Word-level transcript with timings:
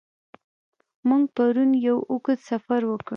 موږ 1.07 1.23
پرون 1.35 1.71
یو 1.87 1.97
اوږد 2.11 2.39
سفر 2.49 2.81
وکړ. 2.87 3.09